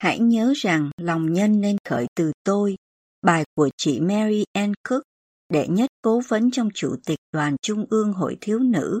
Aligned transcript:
Hãy 0.00 0.18
nhớ 0.18 0.52
rằng 0.56 0.90
lòng 0.96 1.32
nhân 1.32 1.60
nên 1.60 1.76
khởi 1.88 2.06
từ 2.16 2.32
tôi, 2.44 2.76
bài 3.22 3.44
của 3.54 3.68
chị 3.76 4.00
Mary 4.00 4.44
Ann 4.52 4.72
Cook, 4.88 5.02
đệ 5.52 5.68
nhất 5.68 5.90
cố 6.02 6.20
vấn 6.28 6.50
trong 6.50 6.68
Chủ 6.74 6.96
tịch 7.06 7.18
Đoàn 7.32 7.56
Trung 7.62 7.86
ương 7.90 8.12
Hội 8.12 8.38
Thiếu 8.40 8.58
Nữ 8.58 9.00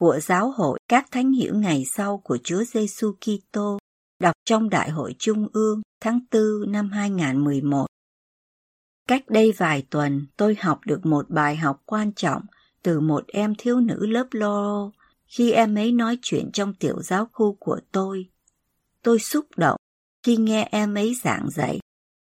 của 0.00 0.18
Giáo 0.22 0.50
hội 0.50 0.78
các 0.88 1.06
thánh 1.10 1.32
hiểu 1.32 1.54
ngày 1.54 1.84
sau 1.84 2.18
của 2.24 2.38
Chúa 2.44 2.64
Giêsu 2.64 3.12
Kitô, 3.12 3.78
đọc 4.20 4.32
trong 4.44 4.70
Đại 4.70 4.90
hội 4.90 5.14
Trung 5.18 5.48
ương 5.52 5.82
tháng 6.00 6.20
4 6.32 6.72
năm 6.72 6.90
2011. 6.90 7.86
Cách 9.08 9.24
đây 9.28 9.52
vài 9.56 9.86
tuần, 9.90 10.26
tôi 10.36 10.56
học 10.60 10.80
được 10.86 11.06
một 11.06 11.30
bài 11.30 11.56
học 11.56 11.82
quan 11.86 12.12
trọng 12.12 12.42
từ 12.82 13.00
một 13.00 13.24
em 13.26 13.54
thiếu 13.58 13.80
nữ 13.80 14.06
lớp 14.06 14.26
Loro 14.30 14.90
khi 15.26 15.52
em 15.52 15.74
ấy 15.74 15.92
nói 15.92 16.18
chuyện 16.22 16.50
trong 16.52 16.74
tiểu 16.74 17.02
giáo 17.02 17.28
khu 17.32 17.56
của 17.60 17.80
tôi. 17.92 18.28
Tôi 19.02 19.18
xúc 19.18 19.46
động 19.56 19.77
khi 20.28 20.36
nghe 20.36 20.68
em 20.72 20.94
ấy 20.94 21.14
giảng 21.14 21.50
dạy 21.50 21.78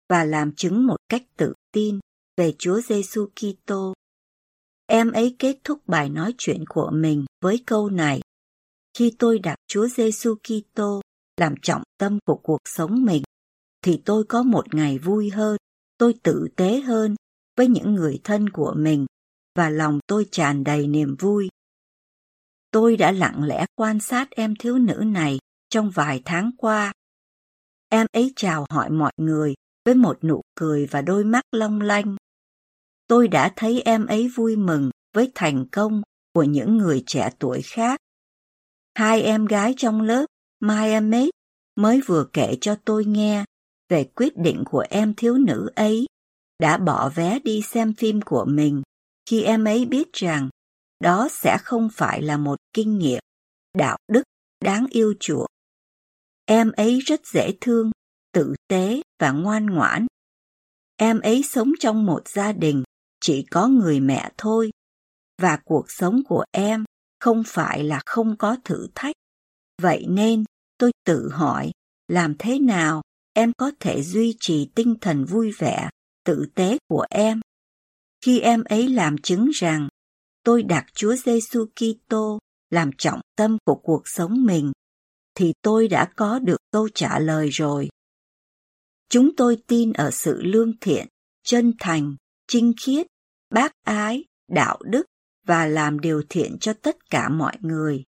và 0.09 0.25
làm 0.25 0.53
chứng 0.53 0.87
một 0.87 0.97
cách 1.09 1.23
tự 1.37 1.53
tin 1.73 2.01
về 2.37 2.55
Chúa 2.59 2.81
Giêsu 2.81 3.27
Kitô. 3.27 3.95
Em 4.87 5.13
ấy 5.13 5.37
kết 5.39 5.57
thúc 5.65 5.87
bài 5.87 6.09
nói 6.09 6.35
chuyện 6.39 6.65
của 6.69 6.91
mình 6.95 7.25
với 7.41 7.63
câu 7.67 7.91
này: 7.91 8.21
Khi 8.99 9.15
tôi 9.19 9.39
đặt 9.39 9.55
Chúa 9.69 9.89
Giêsu 9.89 10.35
Kitô 10.35 11.01
làm 11.37 11.55
trọng 11.63 11.83
tâm 11.99 12.19
của 12.25 12.41
cuộc 12.43 12.59
sống 12.65 13.05
mình, 13.05 13.23
thì 13.83 14.03
tôi 14.05 14.25
có 14.25 14.43
một 14.43 14.75
ngày 14.75 14.99
vui 14.99 15.31
hơn, 15.31 15.57
tôi 15.99 16.15
tử 16.23 16.49
tế 16.57 16.81
hơn 16.81 17.15
với 17.57 17.69
những 17.69 17.95
người 17.95 18.21
thân 18.25 18.49
của 18.49 18.75
mình 18.77 19.07
và 19.57 19.71
lòng 19.71 19.99
tôi 20.07 20.27
tràn 20.31 20.65
đầy 20.65 20.87
niềm 20.87 21.17
vui. 21.19 21.49
Tôi 22.71 22.97
đã 22.97 23.13
lặng 23.13 23.45
lẽ 23.45 23.67
quan 23.75 24.01
sát 24.01 24.31
em 24.31 24.55
thiếu 24.59 24.79
nữ 24.79 25.03
này 25.07 25.39
trong 25.71 25.91
vài 25.91 26.23
tháng 26.25 26.51
qua 26.59 26.93
Em 27.95 28.07
ấy 28.13 28.33
chào 28.37 28.67
hỏi 28.71 28.91
mọi 28.91 29.13
người 29.17 29.55
với 29.85 29.95
một 29.95 30.25
nụ 30.25 30.41
cười 30.55 30.87
và 30.87 31.03
đôi 31.03 31.25
mắt 31.25 31.43
long 31.53 31.81
lanh. 31.81 32.17
Tôi 33.07 33.29
đã 33.29 33.53
thấy 33.57 33.83
em 33.85 34.07
ấy 34.07 34.29
vui 34.29 34.57
mừng 34.57 34.91
với 35.15 35.33
thành 35.35 35.67
công 35.73 36.03
của 36.35 36.43
những 36.43 36.77
người 36.77 37.03
trẻ 37.07 37.31
tuổi 37.39 37.63
khác. 37.63 38.01
Hai 38.95 39.23
em 39.23 39.47
gái 39.47 39.75
trong 39.77 40.01
lớp, 40.01 40.27
Mai 40.61 40.91
em 40.91 41.11
ấy, 41.11 41.31
mới 41.77 42.01
vừa 42.07 42.27
kể 42.33 42.57
cho 42.61 42.77
tôi 42.85 43.05
nghe 43.05 43.45
về 43.89 44.05
quyết 44.05 44.37
định 44.37 44.63
của 44.67 44.85
em 44.91 45.15
thiếu 45.15 45.35
nữ 45.35 45.71
ấy 45.75 46.07
đã 46.59 46.77
bỏ 46.77 47.09
vé 47.15 47.39
đi 47.45 47.63
xem 47.63 47.95
phim 47.95 48.21
của 48.23 48.45
mình 48.45 48.83
khi 49.31 49.43
em 49.43 49.65
ấy 49.65 49.85
biết 49.85 50.13
rằng 50.13 50.49
đó 51.01 51.29
sẽ 51.31 51.59
không 51.63 51.89
phải 51.93 52.23
là 52.23 52.37
một 52.37 52.57
kinh 52.73 52.99
nghiệm 52.99 53.23
đạo 53.79 53.97
đức 54.13 54.23
đáng 54.65 54.87
yêu 54.91 55.15
chuộng 55.21 55.52
Em 56.47 56.73
ấy 56.73 57.01
rất 57.01 57.27
dễ 57.27 57.53
thương, 57.61 57.91
tử 58.33 58.55
tế 58.69 59.03
và 59.21 59.31
ngoan 59.31 59.67
ngoãn. 59.67 60.07
Em 60.97 61.21
ấy 61.21 61.43
sống 61.43 61.73
trong 61.81 62.07
một 62.07 62.29
gia 62.29 62.53
đình 62.53 62.83
chỉ 63.21 63.47
có 63.51 63.69
người 63.69 64.01
mẹ 64.01 64.31
thôi, 64.39 64.71
và 65.43 65.59
cuộc 65.65 65.85
sống 65.89 66.21
của 66.29 66.45
em 66.53 66.85
không 67.21 67.43
phải 67.47 67.85
là 67.85 68.01
không 68.07 68.37
có 68.37 68.57
thử 68.65 68.87
thách. 68.95 69.15
Vậy 69.83 70.07
nên 70.09 70.45
tôi 70.79 70.93
tự 71.05 71.29
hỏi, 71.33 71.71
làm 72.09 72.35
thế 72.39 72.59
nào 72.59 73.03
em 73.35 73.53
có 73.59 73.73
thể 73.81 74.03
duy 74.03 74.37
trì 74.41 74.71
tinh 74.75 74.95
thần 75.01 75.25
vui 75.25 75.53
vẻ, 75.59 75.91
tử 76.25 76.47
tế 76.55 76.79
của 76.89 77.07
em? 77.11 77.41
Khi 78.25 78.41
em 78.41 78.65
ấy 78.65 78.89
làm 78.89 79.19
chứng 79.19 79.51
rằng 79.55 79.89
tôi 80.45 80.63
đặt 80.63 80.87
Chúa 80.95 81.15
Giêsu 81.17 81.67
Kitô 81.67 82.39
làm 82.71 82.91
trọng 82.99 83.21
tâm 83.37 83.57
của 83.65 83.75
cuộc 83.75 84.03
sống 84.05 84.45
mình 84.45 84.73
thì 85.35 85.53
tôi 85.63 85.89
đã 85.89 86.13
có 86.17 86.39
được 86.39 86.59
câu 86.73 86.89
trả 86.95 87.19
lời 87.19 87.49
rồi. 87.49 87.89
Chúng 89.09 89.37
tôi 89.37 89.57
tin 89.67 89.93
ở 89.93 90.11
sự 90.11 90.43
lương 90.43 90.73
thiện, 90.81 91.07
chân 91.45 91.73
thành, 91.79 92.17
trinh 92.49 92.73
khiết, 92.81 93.07
bác 93.51 93.73
ái, 93.85 94.25
đạo 94.49 94.79
đức 94.85 95.07
và 95.47 95.67
làm 95.67 96.01
điều 96.01 96.23
thiện 96.29 96.59
cho 96.61 96.73
tất 96.73 97.11
cả 97.11 97.29
mọi 97.29 97.57
người. 97.61 98.05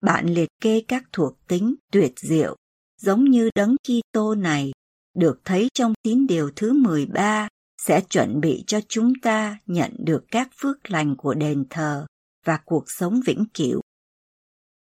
Bạn 0.00 0.26
liệt 0.26 0.48
kê 0.60 0.82
các 0.88 1.04
thuộc 1.12 1.38
tính 1.48 1.74
tuyệt 1.92 2.12
diệu, 2.16 2.56
giống 3.00 3.24
như 3.24 3.50
đấng 3.54 3.76
Kitô 3.76 4.34
này, 4.34 4.72
được 5.14 5.40
thấy 5.44 5.68
trong 5.74 5.94
tín 6.02 6.26
điều 6.26 6.50
thứ 6.56 6.72
13 6.72 7.48
sẽ 7.86 8.00
chuẩn 8.00 8.40
bị 8.40 8.64
cho 8.66 8.80
chúng 8.88 9.12
ta 9.22 9.58
nhận 9.66 9.92
được 9.98 10.24
các 10.30 10.50
phước 10.60 10.90
lành 10.90 11.16
của 11.16 11.34
đền 11.34 11.64
thờ 11.70 12.06
và 12.44 12.60
cuộc 12.64 12.84
sống 12.86 13.20
vĩnh 13.26 13.44
cửu. 13.54 13.80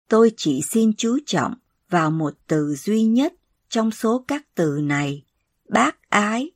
Tôi 0.08 0.32
chỉ 0.36 0.62
xin 0.62 0.92
chú 0.96 1.18
trọng 1.26 1.54
vào 1.88 2.10
một 2.10 2.34
từ 2.46 2.74
duy 2.74 3.02
nhất 3.02 3.34
trong 3.68 3.90
số 3.90 4.24
các 4.28 4.46
từ 4.54 4.80
này, 4.82 5.24
bác 5.68 6.10
ái. 6.10 6.50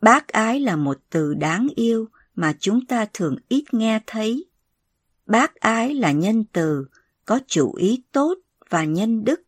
Bác 0.00 0.28
ái 0.28 0.60
là 0.60 0.76
một 0.76 0.98
từ 1.10 1.34
đáng 1.34 1.68
yêu 1.76 2.08
mà 2.34 2.56
chúng 2.60 2.86
ta 2.86 3.06
thường 3.12 3.36
ít 3.48 3.64
nghe 3.74 4.00
thấy. 4.06 4.44
Bác 5.26 5.54
ái 5.54 5.94
là 5.94 6.12
nhân 6.12 6.44
từ, 6.52 6.86
có 7.24 7.40
chủ 7.46 7.74
ý 7.74 8.02
tốt 8.12 8.38
và 8.70 8.84
nhân 8.84 9.24
đức. 9.24 9.40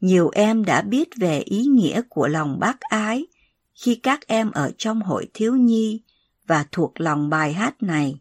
Nhiều 0.00 0.30
em 0.34 0.64
đã 0.64 0.82
biết 0.82 1.08
về 1.16 1.40
ý 1.40 1.64
nghĩa 1.64 2.02
của 2.08 2.28
lòng 2.28 2.58
bác 2.60 2.80
ái 2.80 3.26
khi 3.74 3.94
các 3.94 4.26
em 4.26 4.50
ở 4.50 4.72
trong 4.78 5.02
hội 5.02 5.30
thiếu 5.34 5.56
nhi 5.56 6.02
và 6.46 6.66
thuộc 6.72 7.00
lòng 7.00 7.28
bài 7.28 7.52
hát 7.52 7.82
này. 7.82 8.20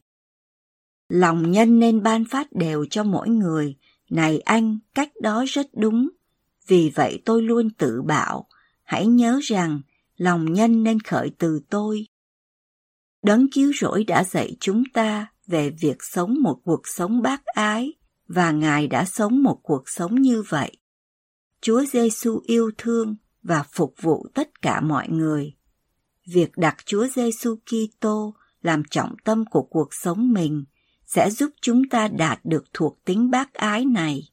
Lòng 1.10 1.52
nhân 1.52 1.80
nên 1.80 2.04
ban 2.04 2.26
phát 2.26 2.48
đều 2.52 2.86
cho 2.90 3.04
mỗi 3.04 3.30
người 3.30 3.76
này 4.10 4.40
anh, 4.40 4.80
cách 4.96 5.12
đó 5.22 5.46
rất 5.48 5.68
đúng. 5.74 6.10
Vì 6.68 6.92
vậy 6.96 7.22
tôi 7.26 7.42
luôn 7.42 7.70
tự 7.70 8.02
bảo, 8.02 8.48
hãy 8.84 9.08
nhớ 9.08 9.40
rằng 9.44 9.82
lòng 10.18 10.54
nhân 10.54 10.84
nên 10.84 11.00
khởi 11.00 11.32
từ 11.38 11.60
tôi. 11.70 12.08
Đấng 13.24 13.48
cứu 13.52 13.72
rỗi 13.80 14.04
đã 14.04 14.24
dạy 14.24 14.56
chúng 14.60 14.84
ta 14.94 15.28
về 15.48 15.70
việc 15.70 15.98
sống 16.00 16.36
một 16.42 16.60
cuộc 16.64 16.82
sống 16.88 17.22
bác 17.22 17.46
ái 17.46 17.94
và 18.28 18.52
Ngài 18.52 18.88
đã 18.88 19.06
sống 19.06 19.44
một 19.44 19.60
cuộc 19.64 19.90
sống 19.90 20.22
như 20.22 20.44
vậy. 20.50 20.78
Chúa 21.62 21.86
Giêsu 21.86 22.42
yêu 22.44 22.72
thương 22.78 23.16
và 23.44 23.64
phục 23.72 23.94
vụ 24.02 24.28
tất 24.34 24.62
cả 24.62 24.82
mọi 24.82 25.10
người. 25.10 25.54
Việc 26.28 26.58
đặt 26.58 26.76
Chúa 26.86 27.08
Giêsu 27.08 27.56
Kitô 27.56 28.34
làm 28.62 28.84
trọng 28.90 29.16
tâm 29.24 29.46
của 29.46 29.64
cuộc 29.64 29.94
sống 29.94 30.34
mình 30.34 30.64
sẽ 31.16 31.30
giúp 31.30 31.52
chúng 31.62 31.90
ta 31.90 32.08
đạt 32.08 32.40
được 32.44 32.64
thuộc 32.74 33.06
tính 33.06 33.32
bác 33.32 33.54
ái 33.54 33.86
này. 33.86 34.30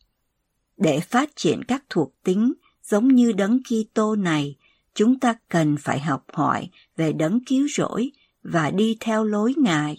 Để 0.77 1.01
phát 1.01 1.31
triển 1.37 1.65
các 1.65 1.85
thuộc 1.91 2.15
tính 2.25 2.53
giống 2.83 3.09
như 3.09 3.33
đấng 3.33 3.61
Kitô 3.63 4.17
này, 4.17 4.57
chúng 4.95 5.21
ta 5.21 5.35
cần 5.49 5.77
phải 5.77 6.01
học 6.01 6.25
hỏi 6.33 6.69
về 6.97 7.13
đấng 7.13 7.45
cứu 7.45 7.69
rỗi 7.77 8.11
và 8.43 8.71
đi 8.71 8.97
theo 9.01 9.25
lối 9.25 9.55
Ngài. 9.57 9.97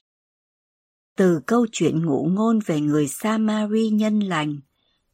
Từ 1.16 1.40
câu 1.46 1.68
chuyện 1.72 2.06
ngụ 2.06 2.30
ngôn 2.32 2.60
về 2.66 2.82
người 2.82 3.08
Samari 3.08 3.90
nhân 3.90 4.20
lành, 4.20 4.60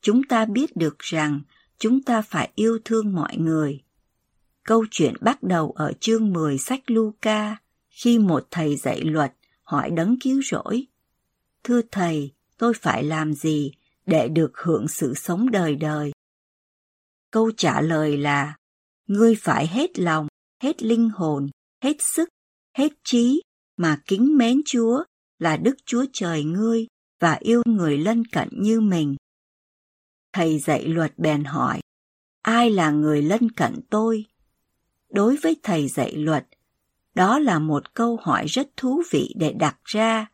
chúng 0.02 0.24
ta 0.24 0.46
biết 0.46 0.76
được 0.76 1.00
rằng 1.00 1.42
chúng 1.80 2.04
ta 2.04 2.22
phải 2.22 2.52
yêu 2.56 2.80
thương 2.86 3.16
mọi 3.16 3.38
người. 3.38 3.84
Câu 4.64 4.86
chuyện 4.92 5.14
bắt 5.22 5.44
đầu 5.44 5.72
ở 5.72 5.94
chương 6.00 6.34
10 6.34 6.58
sách 6.58 6.92
Luca 6.92 7.58
khi 7.90 8.20
một 8.20 8.48
thầy 8.52 8.76
dạy 8.76 9.02
luật 9.02 9.34
hỏi 9.64 9.90
đấng 9.90 10.20
cứu 10.20 10.42
rỗi 10.52 10.88
Thưa 11.68 11.82
Thầy, 11.92 12.32
tôi 12.58 12.74
phải 12.74 13.04
làm 13.04 13.34
gì 13.34 13.72
để 14.06 14.28
được 14.28 14.58
hưởng 14.58 14.88
sự 14.88 15.14
sống 15.14 15.52
đời 15.52 15.76
đời? 15.76 16.12
Câu 17.32 17.52
trả 17.58 17.82
lời 17.82 18.18
là, 18.18 18.56
ngươi 19.08 19.36
phải 19.36 19.68
hết 19.68 20.00
lòng, 20.00 20.28
hết 20.64 20.84
linh 20.84 21.10
hồn, 21.10 21.48
hết 21.84 21.96
sức, 22.00 22.30
hết 22.78 22.92
trí 23.04 23.42
mà 23.78 24.02
kính 24.06 24.38
mến 24.38 24.62
Chúa 24.66 25.04
là 25.40 25.58
Đức 25.58 25.76
Chúa 25.86 26.06
Trời 26.14 26.44
ngươi 26.44 26.88
và 27.20 27.34
yêu 27.34 27.62
người 27.66 27.98
lân 27.98 28.26
cận 28.26 28.50
như 28.52 28.82
mình. 28.82 29.16
Thầy 30.34 30.60
dạy 30.60 30.88
luật 30.88 31.18
bèn 31.18 31.44
hỏi, 31.44 31.80
ai 32.42 32.70
là 32.70 32.92
người 32.92 33.22
lân 33.22 33.52
cận 33.52 33.82
tôi? 33.90 34.26
Đối 35.10 35.38
với 35.38 35.56
thầy 35.64 35.88
dạy 35.88 36.16
luật, 36.16 36.48
đó 37.16 37.40
là 37.40 37.60
một 37.60 37.94
câu 37.94 38.18
hỏi 38.22 38.46
rất 38.48 38.70
thú 38.78 39.04
vị 39.12 39.34
để 39.38 39.54
đặt 39.54 39.78
ra 39.84 40.28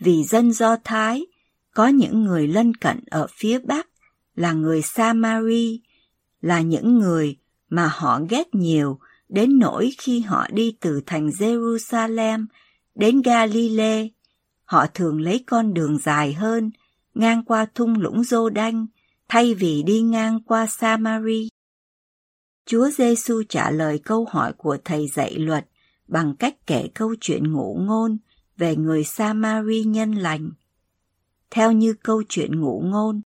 vì 0.00 0.24
dân 0.24 0.52
Do 0.52 0.76
Thái 0.84 1.26
có 1.74 1.86
những 1.86 2.24
người 2.24 2.48
lân 2.48 2.74
cận 2.74 3.00
ở 3.10 3.26
phía 3.30 3.58
Bắc 3.58 3.88
là 4.34 4.52
người 4.52 4.82
Samari, 4.82 5.82
là 6.40 6.60
những 6.60 6.98
người 6.98 7.36
mà 7.68 7.90
họ 7.94 8.20
ghét 8.28 8.54
nhiều 8.54 8.98
đến 9.28 9.58
nỗi 9.58 9.90
khi 9.98 10.20
họ 10.20 10.46
đi 10.52 10.76
từ 10.80 11.00
thành 11.06 11.28
Jerusalem 11.28 12.46
đến 12.94 13.22
Galilee, 13.22 14.08
họ 14.64 14.86
thường 14.94 15.20
lấy 15.20 15.44
con 15.46 15.74
đường 15.74 15.98
dài 15.98 16.32
hơn, 16.32 16.70
ngang 17.14 17.44
qua 17.44 17.66
thung 17.74 18.00
lũng 18.00 18.24
Dô 18.24 18.48
Đanh, 18.48 18.86
thay 19.28 19.54
vì 19.54 19.82
đi 19.82 20.00
ngang 20.00 20.40
qua 20.42 20.66
Samari. 20.66 21.48
Chúa 22.66 22.90
Giêsu 22.90 23.42
trả 23.48 23.70
lời 23.70 24.00
câu 24.04 24.26
hỏi 24.30 24.52
của 24.52 24.76
thầy 24.84 25.08
dạy 25.08 25.34
luật 25.34 25.66
bằng 26.08 26.36
cách 26.36 26.66
kể 26.66 26.88
câu 26.94 27.14
chuyện 27.20 27.52
ngụ 27.52 27.78
ngôn 27.80 28.18
về 28.58 28.76
người 28.76 29.04
Samari 29.04 29.84
nhân 29.84 30.12
lành. 30.12 30.50
Theo 31.50 31.72
như 31.72 31.94
câu 32.02 32.22
chuyện 32.28 32.60
ngụ 32.60 32.82
ngôn, 32.84 33.20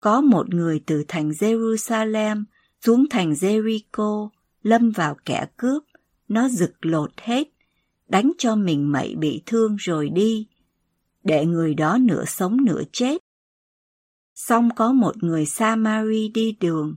có 0.00 0.20
một 0.20 0.54
người 0.54 0.82
từ 0.86 1.04
thành 1.08 1.30
Jerusalem 1.30 2.44
xuống 2.80 3.06
thành 3.10 3.32
Jericho, 3.32 4.28
lâm 4.62 4.90
vào 4.90 5.16
kẻ 5.24 5.46
cướp, 5.56 5.82
nó 6.28 6.48
giựt 6.48 6.72
lột 6.80 7.12
hết, 7.20 7.48
đánh 8.08 8.32
cho 8.38 8.56
mình 8.56 8.92
mậy 8.92 9.14
bị 9.18 9.42
thương 9.46 9.76
rồi 9.76 10.08
đi, 10.08 10.48
để 11.24 11.46
người 11.46 11.74
đó 11.74 11.98
nửa 12.00 12.24
sống 12.24 12.64
nửa 12.64 12.82
chết. 12.92 13.18
Xong 14.34 14.68
có 14.76 14.92
một 14.92 15.22
người 15.22 15.46
Samari 15.46 16.28
đi 16.28 16.56
đường, 16.60 16.96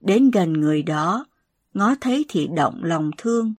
đến 0.00 0.30
gần 0.30 0.52
người 0.52 0.82
đó, 0.82 1.26
ngó 1.74 1.94
thấy 2.00 2.24
thì 2.28 2.48
động 2.56 2.84
lòng 2.84 3.10
thương. 3.18 3.54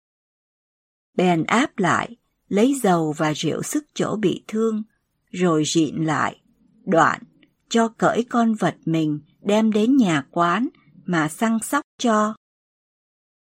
Bèn 1.13 1.44
áp 1.44 1.80
lại, 1.80 2.16
lấy 2.50 2.80
dầu 2.84 3.13
và 3.18 3.34
rượu 3.34 3.63
sức 3.63 3.86
chỗ 3.94 4.16
bị 4.16 4.44
thương, 4.48 4.84
rồi 5.31 5.63
rịn 5.66 6.04
lại, 6.04 6.42
đoạn, 6.86 7.22
cho 7.69 7.88
cởi 7.88 8.24
con 8.30 8.54
vật 8.54 8.75
mình 8.86 9.19
đem 9.42 9.72
đến 9.72 9.98
nhà 9.98 10.25
quán 10.31 10.68
mà 11.06 11.30
săn 11.30 11.57
sóc 11.63 11.86
cho. 12.00 12.36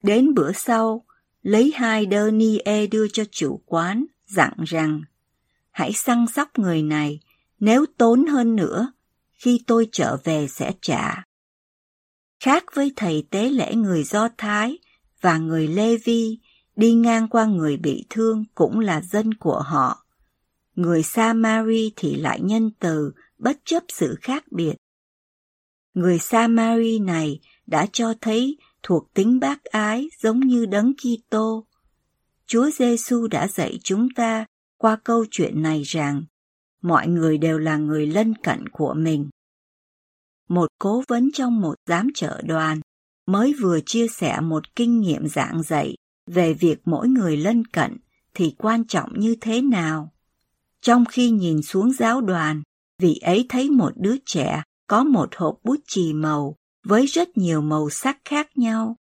Đến 0.04 0.34
bữa 0.34 0.52
sau, 0.52 1.06
lấy 1.42 1.72
hai 1.76 2.06
đơ 2.06 2.32
ni 2.32 2.58
e 2.58 2.88
đưa 2.88 3.08
cho 3.08 3.24
chủ 3.32 3.62
quán, 3.66 4.06
dặn 4.28 4.54
rằng, 4.66 5.02
hãy 5.72 5.94
săn 5.94 6.26
sóc 6.36 6.60
người 6.60 6.84
này, 6.84 7.20
nếu 7.60 7.86
tốn 7.98 8.26
hơn 8.26 8.56
nữa, 8.56 8.92
khi 9.34 9.64
tôi 9.68 9.90
trở 9.92 10.18
về 10.24 10.48
sẽ 10.48 10.74
trả. 10.82 11.24
Khác 12.40 12.64
với 12.74 12.92
thầy 12.96 13.28
tế 13.30 13.50
lễ 13.50 13.76
người 13.76 14.04
Do 14.04 14.30
Thái 14.38 14.78
và 15.22 15.38
người 15.38 15.68
Lê 15.68 15.98
Vi 15.98 16.40
đi 16.78 16.94
ngang 16.94 17.28
qua 17.28 17.46
người 17.46 17.78
bị 17.78 18.06
thương 18.10 18.44
cũng 18.56 18.80
là 18.80 19.02
dân 19.02 19.34
của 19.34 19.60
họ. 19.60 20.06
Người 20.76 21.04
Samari 21.04 21.94
thì 21.96 22.16
lại 22.16 22.42
nhân 22.42 22.72
từ 22.80 23.12
bất 23.38 23.58
chấp 23.66 23.84
sự 23.90 24.16
khác 24.22 24.44
biệt. 24.52 24.76
Người 25.94 26.20
Samari 26.20 27.00
này 27.00 27.40
đã 27.68 27.88
cho 27.94 28.14
thấy 28.22 28.58
thuộc 28.84 29.14
tính 29.14 29.40
bác 29.40 29.64
ái 29.64 30.08
giống 30.22 30.40
như 30.40 30.66
đấng 30.66 30.94
Kitô. 30.94 31.66
Chúa 32.48 32.70
Giêsu 32.70 33.28
đã 33.28 33.48
dạy 33.48 33.80
chúng 33.84 34.08
ta 34.16 34.46
qua 34.78 34.98
câu 35.04 35.26
chuyện 35.32 35.62
này 35.62 35.84
rằng 35.84 36.24
mọi 36.82 37.08
người 37.08 37.38
đều 37.38 37.58
là 37.58 37.78
người 37.78 38.08
lân 38.08 38.34
cận 38.44 38.70
của 38.70 38.94
mình. 38.94 39.30
Một 40.50 40.68
cố 40.80 41.04
vấn 41.08 41.30
trong 41.34 41.62
một 41.62 41.76
giám 41.88 42.08
trợ 42.16 42.42
đoàn 42.46 42.82
mới 43.26 43.54
vừa 43.62 43.80
chia 43.86 44.08
sẻ 44.08 44.40
một 44.42 44.76
kinh 44.76 45.00
nghiệm 45.00 45.28
giảng 45.28 45.64
dạy 45.64 45.96
về 46.28 46.54
việc 46.54 46.80
mỗi 46.86 47.08
người 47.08 47.38
lân 47.38 47.66
cận 47.66 47.98
thì 48.34 48.56
quan 48.58 48.88
trọng 48.88 49.20
như 49.20 49.36
thế 49.42 49.62
nào. 49.62 50.14
Trong 50.82 51.06
khi 51.06 51.30
nhìn 51.30 51.62
xuống 51.62 51.94
giáo 51.94 52.22
đoàn, 52.22 52.62
vị 53.02 53.16
ấy 53.16 53.46
thấy 53.50 53.70
một 53.70 53.92
đứa 53.96 54.16
trẻ 54.26 54.64
có 54.88 55.04
một 55.04 55.36
hộp 55.36 55.60
bút 55.64 55.80
chì 55.88 56.14
màu 56.14 56.56
với 56.84 57.06
rất 57.06 57.38
nhiều 57.38 57.62
màu 57.62 57.90
sắc 57.90 58.18
khác 58.26 58.58
nhau. 58.58 58.96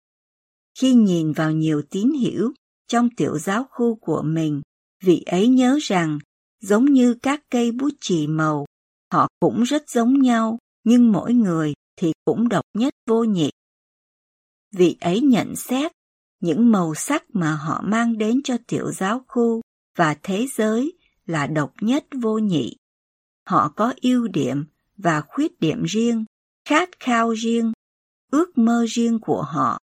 Khi 0.80 0.94
nhìn 0.94 1.32
vào 1.32 1.52
nhiều 1.52 1.82
tín 1.90 2.12
hiểu 2.12 2.52
trong 2.88 3.10
tiểu 3.18 3.40
giáo 3.40 3.64
khu 3.70 3.96
của 3.96 4.22
mình, 4.22 4.62
vị 5.04 5.24
ấy 5.26 5.48
nhớ 5.48 5.78
rằng 5.82 6.20
giống 6.62 6.86
như 6.86 7.14
các 7.14 7.42
cây 7.50 7.72
bút 7.72 7.94
chì 8.00 8.28
màu, 8.28 8.66
họ 9.14 9.28
cũng 9.40 9.64
rất 9.64 9.90
giống 9.90 10.22
nhau, 10.22 10.58
nhưng 10.84 11.12
mỗi 11.12 11.34
người 11.34 11.74
thì 11.96 12.14
cũng 12.26 12.50
độc 12.50 12.66
nhất 12.74 12.94
vô 13.08 13.24
nhị. 13.24 13.50
Vị 14.72 14.98
ấy 15.00 15.22
nhận 15.22 15.56
xét 15.56 15.92
những 16.46 16.72
màu 16.72 16.96
sắc 16.96 17.24
mà 17.34 17.56
họ 17.56 17.82
mang 17.86 18.18
đến 18.18 18.42
cho 18.44 18.58
tiểu 18.68 18.92
giáo 18.92 19.26
khu 19.28 19.62
và 19.98 20.16
thế 20.24 20.48
giới 20.56 20.98
là 21.26 21.48
độc 21.48 21.74
nhất 21.82 22.06
vô 22.22 22.38
nhị. 22.38 22.76
Họ 23.48 23.74
có 23.76 23.94
ưu 24.02 24.28
điểm 24.28 24.66
và 24.98 25.22
khuyết 25.22 25.60
điểm 25.60 25.84
riêng, 25.84 26.26
khát 26.66 26.90
khao 27.00 27.32
riêng, 27.32 27.72
ước 28.32 28.58
mơ 28.58 28.86
riêng 28.90 29.20
của 29.22 29.42
họ, 29.42 29.80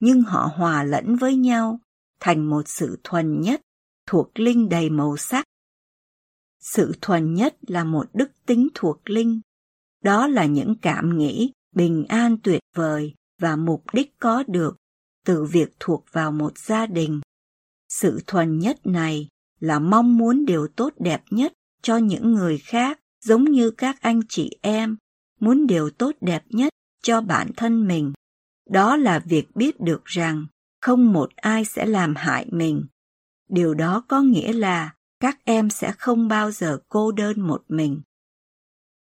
nhưng 0.00 0.22
họ 0.22 0.50
hòa 0.56 0.82
lẫn 0.82 1.16
với 1.16 1.36
nhau 1.36 1.80
thành 2.20 2.50
một 2.50 2.68
sự 2.68 3.00
thuần 3.04 3.40
nhất, 3.40 3.60
thuộc 4.06 4.38
linh 4.38 4.68
đầy 4.68 4.90
màu 4.90 5.16
sắc. 5.16 5.44
Sự 6.60 6.92
thuần 7.00 7.34
nhất 7.34 7.56
là 7.66 7.84
một 7.84 8.06
đức 8.12 8.30
tính 8.46 8.68
thuộc 8.74 9.10
linh. 9.10 9.40
Đó 10.04 10.26
là 10.26 10.46
những 10.46 10.74
cảm 10.82 11.18
nghĩ 11.18 11.52
bình 11.74 12.04
an 12.08 12.36
tuyệt 12.42 12.60
vời 12.76 13.14
và 13.40 13.56
mục 13.56 13.84
đích 13.92 14.18
có 14.18 14.44
được 14.46 14.76
từ 15.26 15.44
việc 15.44 15.68
thuộc 15.80 16.04
vào 16.12 16.32
một 16.32 16.58
gia 16.58 16.86
đình. 16.86 17.20
Sự 17.88 18.20
thuần 18.26 18.58
nhất 18.58 18.86
này 18.86 19.28
là 19.60 19.78
mong 19.78 20.18
muốn 20.18 20.44
điều 20.44 20.68
tốt 20.76 20.92
đẹp 20.98 21.22
nhất 21.30 21.52
cho 21.82 21.96
những 21.96 22.32
người 22.32 22.58
khác, 22.58 23.00
giống 23.24 23.44
như 23.44 23.70
các 23.70 24.00
anh 24.00 24.20
chị 24.28 24.58
em, 24.62 24.96
muốn 25.40 25.66
điều 25.66 25.90
tốt 25.90 26.12
đẹp 26.20 26.44
nhất 26.48 26.72
cho 27.02 27.20
bản 27.20 27.50
thân 27.56 27.88
mình. 27.88 28.12
Đó 28.70 28.96
là 28.96 29.18
việc 29.18 29.56
biết 29.56 29.80
được 29.80 30.04
rằng 30.04 30.46
không 30.80 31.12
một 31.12 31.36
ai 31.36 31.64
sẽ 31.64 31.86
làm 31.86 32.14
hại 32.16 32.46
mình. 32.50 32.86
Điều 33.48 33.74
đó 33.74 34.04
có 34.08 34.20
nghĩa 34.20 34.52
là 34.52 34.94
các 35.20 35.38
em 35.44 35.70
sẽ 35.70 35.92
không 35.98 36.28
bao 36.28 36.50
giờ 36.50 36.78
cô 36.88 37.12
đơn 37.12 37.40
một 37.40 37.64
mình. 37.68 38.00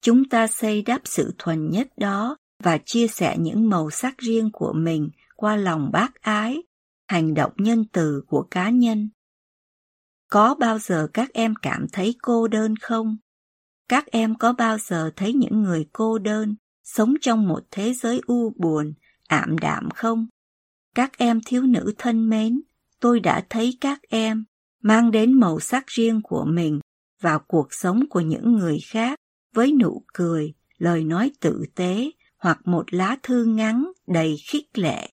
Chúng 0.00 0.28
ta 0.28 0.46
xây 0.46 0.82
đắp 0.82 1.00
sự 1.04 1.34
thuần 1.38 1.70
nhất 1.70 1.88
đó 1.96 2.36
và 2.62 2.78
chia 2.84 3.06
sẻ 3.06 3.36
những 3.38 3.68
màu 3.70 3.90
sắc 3.90 4.18
riêng 4.18 4.50
của 4.52 4.72
mình 4.72 5.10
qua 5.36 5.56
lòng 5.56 5.90
bác 5.92 6.14
ái, 6.20 6.62
hành 7.08 7.34
động 7.34 7.52
nhân 7.56 7.84
từ 7.92 8.22
của 8.26 8.46
cá 8.50 8.70
nhân. 8.70 9.10
Có 10.30 10.54
bao 10.54 10.78
giờ 10.78 11.08
các 11.14 11.32
em 11.32 11.54
cảm 11.62 11.86
thấy 11.92 12.14
cô 12.22 12.48
đơn 12.48 12.76
không? 12.76 13.16
Các 13.88 14.06
em 14.06 14.34
có 14.34 14.52
bao 14.52 14.78
giờ 14.78 15.10
thấy 15.16 15.32
những 15.32 15.62
người 15.62 15.88
cô 15.92 16.18
đơn 16.18 16.54
sống 16.84 17.14
trong 17.20 17.48
một 17.48 17.60
thế 17.70 17.94
giới 17.94 18.20
u 18.26 18.52
buồn, 18.56 18.94
ảm 19.28 19.58
đạm 19.58 19.88
không? 19.94 20.26
Các 20.94 21.18
em 21.18 21.40
thiếu 21.46 21.62
nữ 21.62 21.94
thân 21.98 22.28
mến, 22.28 22.60
tôi 23.00 23.20
đã 23.20 23.46
thấy 23.50 23.78
các 23.80 24.00
em 24.08 24.44
mang 24.82 25.10
đến 25.10 25.32
màu 25.32 25.60
sắc 25.60 25.86
riêng 25.86 26.20
của 26.24 26.44
mình 26.44 26.80
vào 27.20 27.38
cuộc 27.48 27.74
sống 27.74 28.04
của 28.10 28.20
những 28.20 28.52
người 28.52 28.78
khác 28.86 29.18
với 29.54 29.72
nụ 29.72 30.04
cười, 30.14 30.54
lời 30.78 31.04
nói 31.04 31.30
tử 31.40 31.64
tế 31.74 32.10
hoặc 32.38 32.58
một 32.64 32.94
lá 32.94 33.16
thư 33.22 33.44
ngắn 33.44 33.92
đầy 34.06 34.36
khích 34.48 34.78
lệ. 34.78 35.10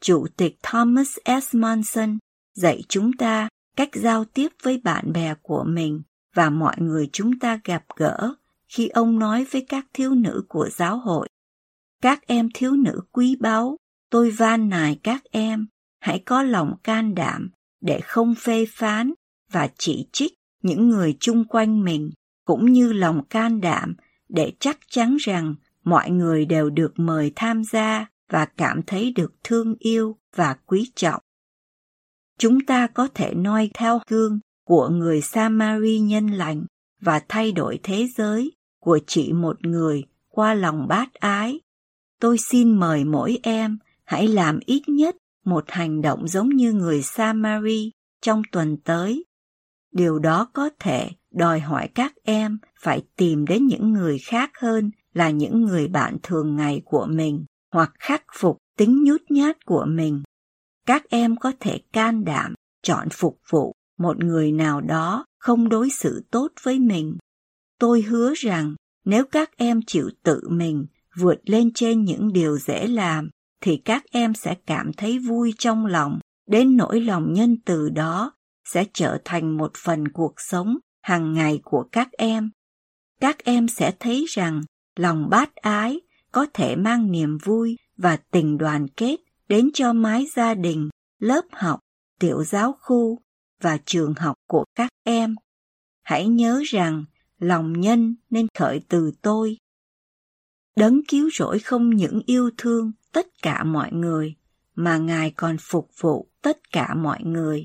Chủ 0.00 0.26
tịch 0.36 0.56
Thomas 0.62 1.18
S. 1.42 1.54
Monson 1.54 2.18
dạy 2.54 2.82
chúng 2.88 3.12
ta 3.12 3.48
cách 3.76 3.90
giao 3.94 4.24
tiếp 4.24 4.48
với 4.62 4.80
bạn 4.84 5.12
bè 5.12 5.34
của 5.42 5.64
mình 5.64 6.02
và 6.34 6.50
mọi 6.50 6.76
người 6.78 7.08
chúng 7.12 7.38
ta 7.38 7.60
gặp 7.64 7.84
gỡ 7.96 8.34
khi 8.68 8.88
ông 8.88 9.18
nói 9.18 9.46
với 9.50 9.66
các 9.68 9.86
thiếu 9.92 10.14
nữ 10.14 10.44
của 10.48 10.68
giáo 10.70 10.98
hội. 10.98 11.28
Các 12.02 12.26
em 12.26 12.48
thiếu 12.54 12.72
nữ 12.72 13.00
quý 13.12 13.36
báu, 13.40 13.76
tôi 14.10 14.30
van 14.30 14.68
nài 14.68 15.00
các 15.02 15.24
em, 15.30 15.66
hãy 16.00 16.22
có 16.26 16.42
lòng 16.42 16.74
can 16.82 17.14
đảm 17.14 17.50
để 17.80 18.00
không 18.00 18.34
phê 18.34 18.66
phán 18.70 19.12
và 19.52 19.68
chỉ 19.78 20.08
trích 20.12 20.34
những 20.62 20.88
người 20.88 21.16
chung 21.20 21.44
quanh 21.44 21.84
mình, 21.84 22.10
cũng 22.44 22.72
như 22.72 22.92
lòng 22.92 23.24
can 23.24 23.60
đảm 23.60 23.94
để 24.28 24.52
chắc 24.60 24.78
chắn 24.90 25.16
rằng 25.20 25.54
mọi 25.84 26.10
người 26.10 26.46
đều 26.46 26.70
được 26.70 26.92
mời 26.96 27.32
tham 27.36 27.64
gia 27.64 28.06
và 28.28 28.44
cảm 28.44 28.82
thấy 28.86 29.12
được 29.16 29.32
thương 29.44 29.74
yêu 29.78 30.16
và 30.36 30.56
quý 30.66 30.92
trọng. 30.94 31.22
Chúng 32.38 32.60
ta 32.66 32.86
có 32.86 33.08
thể 33.14 33.34
noi 33.34 33.70
theo 33.74 34.00
gương 34.08 34.38
của 34.64 34.88
người 34.88 35.20
Samari 35.20 35.98
nhân 35.98 36.26
lành 36.26 36.64
và 37.00 37.20
thay 37.28 37.52
đổi 37.52 37.80
thế 37.82 38.08
giới 38.16 38.52
của 38.80 38.98
chỉ 39.06 39.32
một 39.32 39.66
người 39.66 40.04
qua 40.28 40.54
lòng 40.54 40.88
bát 40.88 41.14
ái. 41.14 41.60
Tôi 42.20 42.38
xin 42.38 42.80
mời 42.80 43.04
mỗi 43.04 43.38
em 43.42 43.78
hãy 44.04 44.28
làm 44.28 44.58
ít 44.66 44.82
nhất 44.86 45.16
một 45.44 45.64
hành 45.68 46.02
động 46.02 46.28
giống 46.28 46.48
như 46.48 46.72
người 46.72 47.02
Samari 47.02 47.90
trong 48.22 48.42
tuần 48.52 48.76
tới. 48.84 49.24
Điều 49.92 50.18
đó 50.18 50.50
có 50.52 50.70
thể 50.78 51.10
đòi 51.30 51.60
hỏi 51.60 51.88
các 51.94 52.12
em 52.22 52.58
phải 52.80 53.02
tìm 53.16 53.46
đến 53.46 53.66
những 53.66 53.92
người 53.92 54.18
khác 54.18 54.50
hơn 54.60 54.90
là 55.12 55.30
những 55.30 55.64
người 55.64 55.88
bạn 55.88 56.16
thường 56.22 56.56
ngày 56.56 56.82
của 56.84 57.06
mình 57.10 57.44
hoặc 57.72 57.92
khắc 57.98 58.22
phục 58.34 58.58
tính 58.76 59.04
nhút 59.04 59.22
nhát 59.28 59.64
của 59.66 59.84
mình. 59.88 60.22
Các 60.86 61.02
em 61.08 61.36
có 61.36 61.52
thể 61.60 61.80
can 61.92 62.24
đảm 62.24 62.54
chọn 62.82 63.08
phục 63.12 63.40
vụ 63.50 63.74
một 63.98 64.24
người 64.24 64.52
nào 64.52 64.80
đó 64.80 65.24
không 65.38 65.68
đối 65.68 65.90
xử 65.90 66.24
tốt 66.30 66.48
với 66.62 66.78
mình. 66.78 67.16
Tôi 67.78 68.02
hứa 68.02 68.34
rằng 68.36 68.74
nếu 69.04 69.24
các 69.24 69.50
em 69.56 69.80
chịu 69.86 70.10
tự 70.22 70.40
mình 70.48 70.86
vượt 71.16 71.40
lên 71.44 71.72
trên 71.74 72.04
những 72.04 72.32
điều 72.32 72.58
dễ 72.58 72.86
làm 72.86 73.30
thì 73.60 73.76
các 73.84 74.04
em 74.10 74.34
sẽ 74.34 74.54
cảm 74.66 74.92
thấy 74.92 75.18
vui 75.18 75.54
trong 75.58 75.86
lòng, 75.86 76.18
đến 76.46 76.76
nỗi 76.76 77.00
lòng 77.00 77.32
nhân 77.32 77.56
từ 77.64 77.88
đó 77.88 78.32
sẽ 78.64 78.84
trở 78.92 79.18
thành 79.24 79.56
một 79.56 79.72
phần 79.76 80.08
cuộc 80.08 80.34
sống 80.36 80.78
hàng 81.02 81.32
ngày 81.32 81.60
của 81.64 81.88
các 81.92 82.08
em. 82.12 82.50
Các 83.20 83.44
em 83.44 83.68
sẽ 83.68 83.92
thấy 84.00 84.24
rằng 84.28 84.62
lòng 84.96 85.28
bát 85.30 85.54
ái 85.54 86.00
có 86.32 86.46
thể 86.54 86.76
mang 86.76 87.12
niềm 87.12 87.38
vui 87.44 87.76
và 87.96 88.16
tình 88.16 88.58
đoàn 88.58 88.88
kết 88.88 89.16
đến 89.48 89.70
cho 89.74 89.92
mái 89.92 90.26
gia 90.36 90.54
đình, 90.54 90.88
lớp 91.18 91.42
học, 91.52 91.80
tiểu 92.20 92.44
giáo 92.44 92.76
khu 92.80 93.18
và 93.60 93.78
trường 93.84 94.14
học 94.14 94.36
của 94.48 94.64
các 94.74 94.90
em. 95.04 95.34
Hãy 96.02 96.28
nhớ 96.28 96.62
rằng 96.66 97.04
lòng 97.38 97.80
nhân 97.80 98.16
nên 98.30 98.46
khởi 98.58 98.80
từ 98.88 99.12
tôi. 99.22 99.56
Đấng 100.76 101.00
cứu 101.08 101.30
rỗi 101.32 101.58
không 101.58 101.90
những 101.90 102.20
yêu 102.26 102.50
thương 102.56 102.92
tất 103.12 103.26
cả 103.42 103.64
mọi 103.64 103.92
người, 103.92 104.34
mà 104.74 104.98
Ngài 104.98 105.30
còn 105.30 105.56
phục 105.60 105.90
vụ 106.00 106.28
tất 106.42 106.58
cả 106.72 106.94
mọi 106.94 107.24
người. 107.24 107.64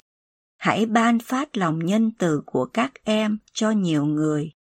Hãy 0.57 0.85
ban 0.85 1.19
phát 1.19 1.57
lòng 1.57 1.79
nhân 1.79 2.11
từ 2.17 2.41
của 2.45 2.65
các 2.65 2.91
em 3.03 3.37
cho 3.53 3.71
nhiều 3.71 4.05
người. 4.05 4.51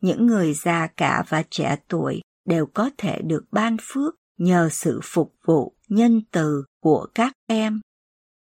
Những 0.00 0.26
người 0.26 0.54
già 0.54 0.86
cả 0.86 1.24
và 1.28 1.42
trẻ 1.50 1.76
tuổi 1.88 2.20
đều 2.48 2.66
có 2.66 2.90
thể 2.98 3.20
được 3.22 3.44
ban 3.52 3.76
phước 3.82 4.14
nhờ 4.38 4.68
sự 4.72 5.00
phục 5.02 5.34
vụ 5.44 5.76
nhân 5.88 6.22
từ 6.30 6.64
của 6.82 7.06
các 7.14 7.32
em. 7.46 7.80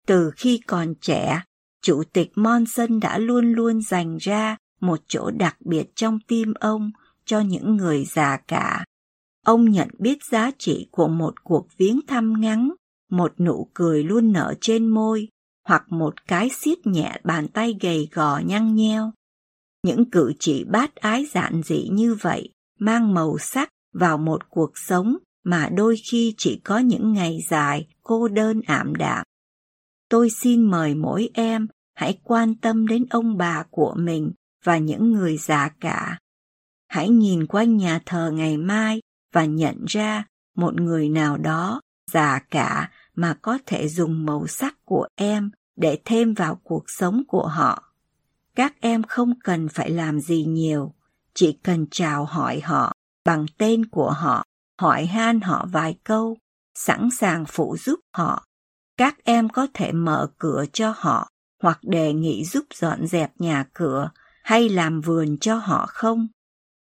Từ 0.08 0.32
khi 0.36 0.60
còn 0.68 0.94
trẻ, 1.02 1.42
Chủ 1.82 2.04
tịch 2.14 2.32
Monson 2.36 3.00
đã 3.00 3.18
luôn 3.18 3.54
luôn 3.54 3.82
dành 3.82 4.18
ra 4.18 4.58
một 4.82 5.00
chỗ 5.08 5.32
đặc 5.32 5.58
biệt 5.60 5.92
trong 5.96 6.20
tim 6.28 6.54
ông 6.54 6.92
cho 7.26 7.40
những 7.40 7.76
người 7.76 8.06
già 8.06 8.38
cả. 8.48 8.86
Ông 9.46 9.72
nhận 9.72 9.90
biết 10.00 10.18
giá 10.24 10.52
trị 10.58 10.88
của 10.92 11.08
một 11.08 11.44
cuộc 11.44 11.68
viếng 11.78 12.00
thăm 12.08 12.42
ngắn, 12.42 12.72
một 13.10 13.40
nụ 13.40 13.70
cười 13.74 14.04
luôn 14.04 14.32
nở 14.32 14.54
trên 14.62 14.88
môi, 14.88 15.28
hoặc 15.68 15.92
một 15.92 16.28
cái 16.28 16.50
siết 16.50 16.88
nhẹ 16.88 17.18
bàn 17.24 17.48
tay 17.48 17.76
gầy 17.82 18.10
gò 18.12 18.40
nhăn 18.40 18.76
nheo. 18.76 19.12
Những 19.84 20.10
cử 20.10 20.34
chỉ 20.40 20.64
bát 20.64 20.96
ái 20.96 21.26
giản 21.26 21.62
dị 21.64 21.88
như 21.92 22.16
vậy 22.22 22.50
mang 22.80 23.14
màu 23.14 23.38
sắc 23.38 23.70
vào 24.00 24.18
một 24.18 24.50
cuộc 24.50 24.72
sống 24.76 25.18
mà 25.44 25.70
đôi 25.70 25.96
khi 26.12 26.34
chỉ 26.38 26.62
có 26.64 26.78
những 26.78 27.14
ngày 27.14 27.40
dài 27.50 27.88
cô 28.04 28.28
đơn 28.28 28.62
ảm 28.68 28.96
đạm. 28.96 29.26
Tôi 30.10 30.30
xin 30.30 30.72
mời 30.72 30.96
mỗi 30.96 31.30
em 31.34 31.68
hãy 31.96 32.20
quan 32.24 32.56
tâm 32.56 32.88
đến 32.88 33.06
ông 33.10 33.38
bà 33.38 33.64
của 33.70 33.96
mình 33.98 34.32
và 34.64 34.78
những 34.78 35.12
người 35.12 35.38
già 35.38 35.70
cả. 35.80 36.20
Hãy 36.88 37.10
nhìn 37.10 37.48
quanh 37.48 37.78
nhà 37.78 38.00
thờ 38.06 38.32
ngày 38.32 38.58
mai 38.58 39.02
và 39.34 39.46
nhận 39.46 39.86
ra 39.86 40.26
một 40.56 40.82
người 40.82 41.10
nào 41.10 41.38
đó 41.38 41.82
già 42.12 42.40
cả 42.52 42.92
mà 43.16 43.38
có 43.42 43.58
thể 43.66 43.88
dùng 43.88 44.26
màu 44.26 44.48
sắc 44.48 44.76
của 44.86 45.08
em 45.16 45.52
để 45.76 46.00
thêm 46.06 46.34
vào 46.34 46.60
cuộc 46.64 46.84
sống 46.88 47.24
của 47.28 47.48
họ. 47.48 47.84
Các 48.56 48.76
em 48.82 49.04
không 49.04 49.34
cần 49.44 49.70
phải 49.70 49.90
làm 49.90 50.20
gì 50.20 50.46
nhiều, 50.46 50.94
chỉ 51.34 51.60
cần 51.64 51.86
chào 51.92 52.26
hỏi 52.26 52.60
họ 52.60 52.97
bằng 53.28 53.46
tên 53.58 53.86
của 53.86 54.12
họ, 54.12 54.44
hỏi 54.82 55.06
han 55.06 55.42
họ 55.42 55.68
vài 55.72 55.98
câu, 56.04 56.38
sẵn 56.76 57.10
sàng 57.20 57.46
phụ 57.48 57.78
giúp 57.78 58.00
họ. 58.16 58.46
Các 58.98 59.18
em 59.24 59.50
có 59.50 59.68
thể 59.74 59.92
mở 59.92 60.32
cửa 60.38 60.66
cho 60.74 60.94
họ 60.98 61.30
hoặc 61.64 61.80
đề 61.84 62.14
nghị 62.14 62.46
giúp 62.46 62.66
dọn 62.74 63.08
dẹp 63.08 63.32
nhà 63.42 63.66
cửa 63.74 64.12
hay 64.44 64.70
làm 64.70 65.02
vườn 65.02 65.38
cho 65.38 65.56
họ 65.56 65.86
không? 65.90 66.28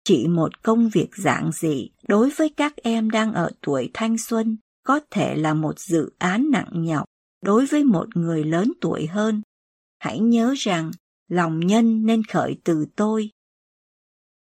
Chỉ 0.03 0.27
một 0.27 0.63
công 0.63 0.89
việc 0.89 1.09
giản 1.15 1.49
dị 1.53 1.89
đối 2.07 2.29
với 2.29 2.53
các 2.57 2.75
em 2.75 3.09
đang 3.09 3.33
ở 3.33 3.51
tuổi 3.61 3.91
thanh 3.93 4.17
xuân 4.17 4.57
có 4.83 4.99
thể 5.11 5.35
là 5.35 5.53
một 5.53 5.79
dự 5.79 6.11
án 6.17 6.51
nặng 6.51 6.69
nhọc 6.71 7.05
đối 7.43 7.65
với 7.65 7.83
một 7.83 8.17
người 8.17 8.43
lớn 8.43 8.71
tuổi 8.81 9.07
hơn. 9.07 9.41
Hãy 9.99 10.19
nhớ 10.19 10.53
rằng 10.57 10.91
lòng 11.27 11.59
nhân 11.59 12.05
nên 12.05 12.23
khởi 12.23 12.57
từ 12.63 12.85
tôi. 12.95 13.29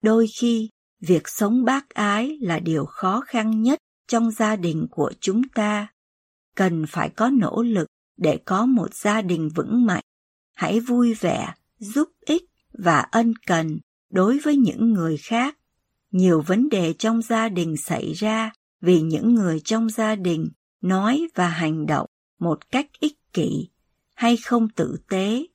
Đôi 0.03 0.27
khi, 0.39 0.69
việc 1.01 1.27
sống 1.29 1.65
bác 1.65 1.89
ái 1.89 2.37
là 2.41 2.59
điều 2.59 2.85
khó 2.85 3.21
khăn 3.21 3.61
nhất 3.61 3.79
trong 4.07 4.31
gia 4.31 4.55
đình 4.55 4.87
của 4.91 5.11
chúng 5.19 5.41
ta. 5.47 5.87
Cần 6.55 6.85
phải 6.89 7.09
có 7.09 7.29
nỗ 7.29 7.63
lực 7.63 7.87
để 8.17 8.39
có 8.45 8.65
một 8.65 8.93
gia 8.93 9.21
đình 9.21 9.49
vững 9.55 9.85
mạnh. 9.85 10.03
Hãy 10.53 10.79
vui 10.79 11.13
vẻ, 11.13 11.53
giúp 11.77 12.09
ích 12.25 12.43
và 12.73 12.99
ân 12.99 13.33
cần 13.47 13.79
đối 14.09 14.39
với 14.39 14.57
những 14.57 14.93
người 14.93 15.17
khác. 15.17 15.57
Nhiều 16.11 16.41
vấn 16.41 16.69
đề 16.69 16.93
trong 16.93 17.21
gia 17.21 17.49
đình 17.49 17.77
xảy 17.77 18.13
ra 18.13 18.51
vì 18.81 19.01
những 19.01 19.35
người 19.35 19.61
trong 19.63 19.89
gia 19.89 20.15
đình 20.15 20.49
nói 20.81 21.27
và 21.35 21.47
hành 21.47 21.85
động 21.85 22.07
một 22.39 22.71
cách 22.71 22.87
ích 22.99 23.33
kỷ 23.33 23.69
hay 24.15 24.37
không 24.37 24.69
tử 24.69 24.97
tế. 25.09 25.45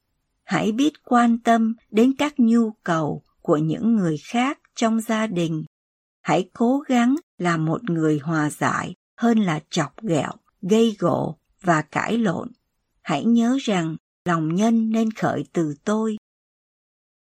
Hãy 0.45 0.73
biết 0.73 0.93
quan 1.05 1.39
tâm 1.39 1.75
đến 1.91 2.13
các 2.19 2.35
nhu 2.37 2.71
cầu 2.71 3.23
của 3.43 3.57
những 3.57 3.97
người 3.97 4.17
khác 4.25 4.59
trong 4.77 5.01
gia 5.01 5.27
đình. 5.27 5.65
Hãy 6.23 6.51
cố 6.53 6.79
gắng 6.79 7.17
là 7.39 7.57
một 7.57 7.91
người 7.91 8.19
hòa 8.19 8.51
giải 8.51 8.95
hơn 9.19 9.39
là 9.39 9.61
chọc 9.71 10.03
ghẹo, 10.03 10.33
gây 10.63 10.97
gỗ 10.99 11.39
và 11.63 11.83
cãi 11.83 12.19
lộn. 12.19 12.49
Hãy 13.03 13.25
nhớ 13.25 13.59
rằng 13.61 13.97
lòng 14.25 14.55
nhân 14.55 14.91
nên 14.91 15.11
khởi 15.11 15.45
từ 15.53 15.75
tôi 15.85 16.17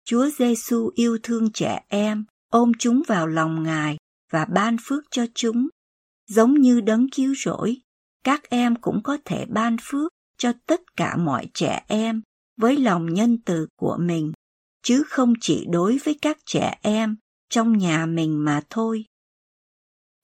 Chúa 0.05 0.29
Giêsu 0.39 0.91
yêu 0.95 1.19
thương 1.23 1.53
trẻ 1.53 1.85
em, 1.89 2.25
ôm 2.51 2.73
chúng 2.79 3.03
vào 3.07 3.27
lòng 3.27 3.63
Ngài 3.63 3.97
và 4.31 4.45
ban 4.45 4.77
phước 4.83 5.05
cho 5.11 5.27
chúng. 5.35 5.69
Giống 6.29 6.55
như 6.55 6.81
đấng 6.81 7.11
cứu 7.11 7.35
rỗi, 7.45 7.77
các 8.25 8.51
em 8.51 8.77
cũng 8.77 9.03
có 9.03 9.19
thể 9.25 9.47
ban 9.49 9.77
phước 9.83 10.13
cho 10.39 10.53
tất 10.67 10.97
cả 10.97 11.17
mọi 11.17 11.47
trẻ 11.55 11.85
em 11.89 12.23
với 12.57 12.77
lòng 12.77 13.15
nhân 13.15 13.39
từ 13.45 13.67
của 13.77 13.97
mình, 14.01 14.33
chứ 14.83 15.03
không 15.09 15.33
chỉ 15.41 15.67
đối 15.71 15.99
với 16.05 16.19
các 16.23 16.39
trẻ 16.47 16.79
em 16.83 17.17
trong 17.51 17.79
nhà 17.79 18.07
mình 18.07 18.45
mà 18.45 18.61
thôi. 18.71 19.05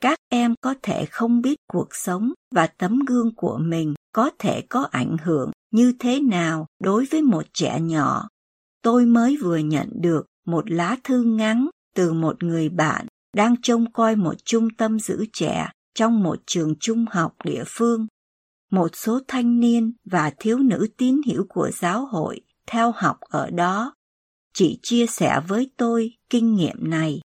Các 0.01 0.19
em 0.29 0.55
có 0.61 0.75
thể 0.83 1.07
không 1.07 1.41
biết 1.41 1.59
cuộc 1.73 1.89
sống 1.91 2.33
và 2.55 2.67
tấm 2.67 2.99
gương 3.07 3.35
của 3.35 3.59
mình 3.59 3.95
có 4.13 4.31
thể 4.39 4.61
có 4.69 4.89
ảnh 4.91 5.17
hưởng 5.23 5.51
như 5.71 5.93
thế 5.99 6.21
nào 6.21 6.67
đối 6.81 7.05
với 7.11 7.23
một 7.23 7.45
trẻ 7.53 7.81
nhỏ 7.81 8.29
tôi 8.85 9.07
mới 9.07 9.37
vừa 9.43 9.57
nhận 9.57 9.89
được 9.95 10.27
một 10.47 10.71
lá 10.71 10.97
thư 11.05 11.23
ngắn 11.23 11.69
từ 11.95 12.13
một 12.13 12.43
người 12.43 12.69
bạn 12.69 13.07
đang 13.37 13.55
trông 13.63 13.93
coi 13.93 14.17
một 14.17 14.35
trung 14.45 14.69
tâm 14.79 14.99
giữ 14.99 15.25
trẻ 15.33 15.69
trong 15.95 16.23
một 16.23 16.37
trường 16.47 16.75
trung 16.81 17.05
học 17.11 17.35
địa 17.45 17.63
phương. 17.67 18.07
Một 18.71 18.97
số 18.97 19.21
thanh 19.29 19.61
niên 19.61 19.93
và 20.05 20.33
thiếu 20.39 20.59
nữ 20.59 20.87
tín 20.97 21.21
hiểu 21.27 21.47
của 21.49 21.71
giáo 21.75 22.07
hội 22.07 22.41
theo 22.67 22.93
học 22.97 23.17
ở 23.21 23.51
đó. 23.51 23.95
Chị 24.55 24.79
chia 24.83 25.07
sẻ 25.07 25.41
với 25.49 25.71
tôi 25.77 26.11
kinh 26.31 26.55
nghiệm 26.55 26.91
này. 26.91 27.21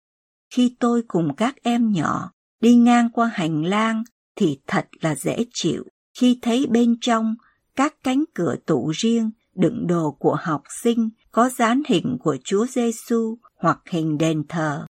Khi 0.55 0.77
tôi 0.81 1.03
cùng 1.09 1.35
các 1.37 1.55
em 1.63 1.93
nhỏ 1.93 2.31
đi 2.61 2.75
ngang 2.75 3.11
qua 3.13 3.31
hành 3.35 3.65
lang 3.65 4.05
thì 4.37 4.59
thật 4.67 4.87
là 5.01 5.15
dễ 5.15 5.45
chịu 5.53 5.85
khi 6.19 6.39
thấy 6.43 6.67
bên 6.67 6.97
trong 7.01 7.35
các 7.77 7.95
cánh 8.03 8.25
cửa 8.35 8.57
tủ 8.67 8.91
riêng 8.95 9.31
đựng 9.55 9.87
đồ 9.87 10.17
của 10.19 10.37
học 10.41 10.63
sinh 10.83 11.11
có 11.33 11.49
dán 11.49 11.83
hình 11.89 12.17
của 12.21 12.37
Chúa 12.45 12.67
Giêsu 12.67 13.39
hoặc 13.57 13.79
hình 13.91 14.19
đền 14.19 14.43
thờ. 14.49 14.87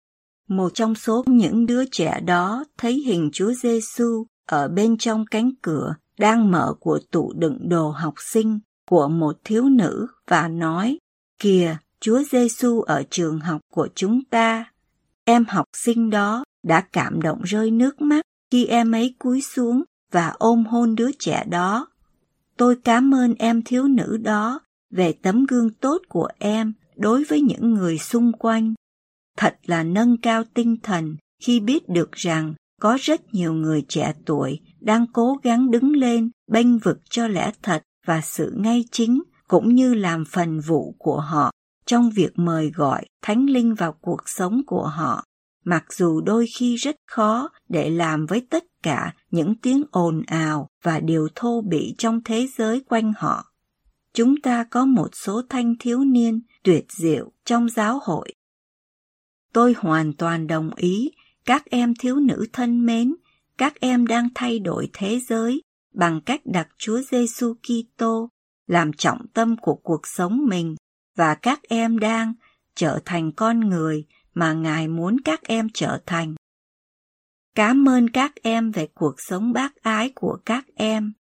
Một 0.50 0.72
trong 0.74 0.96
số 0.96 1.24
những 1.28 1.66
đứa 1.66 1.86
trẻ 1.86 2.20
đó 2.26 2.66
thấy 2.78 2.94
hình 3.06 3.30
Chúa 3.34 3.54
Giêsu 3.54 4.26
ở 4.48 4.68
bên 4.68 4.98
trong 4.98 5.26
cánh 5.32 5.52
cửa 5.62 5.96
đang 6.20 6.52
mở 6.52 6.74
của 6.80 7.00
tủ 7.12 7.34
đựng 7.34 7.70
đồ 7.70 7.90
học 7.90 8.14
sinh 8.18 8.60
của 8.90 9.08
một 9.08 9.38
thiếu 9.44 9.64
nữ 9.64 10.08
và 10.28 10.48
nói: 10.48 10.98
"Kìa, 11.40 11.78
Chúa 12.04 12.24
Giêsu 12.32 12.82
ở 12.82 13.04
trường 13.10 13.40
học 13.40 13.62
của 13.74 13.88
chúng 13.96 14.24
ta." 14.30 14.66
Em 15.26 15.46
học 15.48 15.66
sinh 15.74 16.10
đó 16.10 16.44
đã 16.64 16.82
cảm 16.82 17.22
động 17.22 17.42
rơi 17.42 17.72
nước 17.72 18.02
mắt 18.02 18.22
khi 18.52 18.66
em 18.66 18.92
ấy 18.92 19.16
cúi 19.20 19.42
xuống 19.42 19.84
và 20.12 20.34
ôm 20.38 20.66
hôn 20.66 20.96
đứa 20.96 21.12
trẻ 21.20 21.44
đó. 21.50 21.88
Tôi 22.58 22.76
cảm 22.84 23.14
ơn 23.14 23.34
em 23.40 23.62
thiếu 23.62 23.84
nữ 23.88 24.18
đó 24.18 24.60
về 24.92 25.14
tấm 25.22 25.46
gương 25.46 25.70
tốt 25.70 26.02
của 26.10 26.28
em 26.40 26.74
đối 26.96 27.24
với 27.24 27.42
những 27.42 27.74
người 27.74 27.98
xung 27.98 28.32
quanh. 28.32 28.74
Thật 29.38 29.56
là 29.66 29.84
nâng 29.84 30.18
cao 30.18 30.44
tinh 30.54 30.78
thần 30.84 31.16
khi 31.44 31.60
biết 31.60 31.90
được 31.90 32.12
rằng 32.12 32.54
có 32.82 32.98
rất 33.02 33.34
nhiều 33.34 33.54
người 33.54 33.86
trẻ 33.88 34.14
tuổi 34.26 34.60
đang 34.80 35.06
cố 35.14 35.38
gắng 35.44 35.72
đứng 35.72 35.92
lên 35.92 36.30
bênh 36.52 36.78
vực 36.78 36.98
cho 37.10 37.28
lẽ 37.28 37.52
thật 37.62 37.84
và 38.06 38.22
sự 38.22 38.54
ngay 38.56 38.86
chính 38.92 39.24
cũng 39.48 39.76
như 39.76 39.94
làm 39.94 40.24
phần 40.26 40.60
vụ 40.60 40.96
của 40.98 41.20
họ 41.20 41.52
trong 41.86 42.10
việc 42.10 42.32
mời 42.36 42.72
gọi 42.76 43.06
thánh 43.22 43.46
linh 43.50 43.76
vào 43.76 43.94
cuộc 44.02 44.30
sống 44.30 44.62
của 44.68 44.88
họ 44.88 45.24
mặc 45.66 45.94
dù 45.94 46.22
đôi 46.22 46.46
khi 46.58 46.76
rất 46.76 46.96
khó 47.08 47.50
để 47.70 47.90
làm 47.90 48.26
với 48.26 48.48
tất 48.50 48.64
cả 48.84 49.14
những 49.32 49.56
tiếng 49.56 49.84
ồn 49.92 50.24
ào 50.28 50.70
và 50.84 51.00
điều 51.00 51.28
thô 51.36 51.62
bỉ 51.62 51.96
trong 51.98 52.24
thế 52.24 52.48
giới 52.58 52.84
quanh 52.90 53.14
họ 53.18 53.54
chúng 54.14 54.36
ta 54.44 54.64
có 54.64 54.86
một 54.86 55.10
số 55.14 55.42
thanh 55.50 55.76
thiếu 55.80 56.04
niên 56.04 56.42
tuyệt 56.64 56.86
diệu 56.92 57.32
trong 57.46 57.70
giáo 57.70 58.00
hội. 58.04 58.34
Tôi 59.54 59.76
hoàn 59.78 60.14
toàn 60.14 60.48
đồng 60.48 60.72
ý, 60.76 61.12
các 61.46 61.66
em 61.66 61.94
thiếu 62.00 62.16
nữ 62.16 62.46
thân 62.54 62.86
mến, 62.86 63.16
các 63.58 63.80
em 63.80 64.08
đang 64.08 64.30
thay 64.36 64.60
đổi 64.60 64.90
thế 64.94 65.20
giới 65.20 65.62
bằng 65.94 66.22
cách 66.22 66.42
đặt 66.46 66.68
Chúa 66.78 67.02
Giêsu 67.12 67.54
Kitô 67.54 68.30
làm 68.68 68.94
trọng 68.94 69.28
tâm 69.34 69.56
của 69.62 69.76
cuộc 69.76 70.08
sống 70.08 70.46
mình 70.50 70.76
và 71.16 71.36
các 71.36 71.60
em 71.64 72.00
đang 72.00 72.34
trở 72.76 73.00
thành 73.06 73.32
con 73.32 73.60
người 73.60 74.06
mà 74.34 74.54
Ngài 74.54 74.88
muốn 74.88 75.18
các 75.26 75.42
em 75.44 75.68
trở 75.74 76.00
thành. 76.06 76.36
Cảm 77.56 77.90
ơn 77.90 78.10
các 78.10 78.32
em 78.44 78.72
về 78.72 78.88
cuộc 78.94 79.16
sống 79.18 79.54
bác 79.54 79.76
ái 79.76 80.12
của 80.16 80.38
các 80.46 80.66
em, 80.76 81.14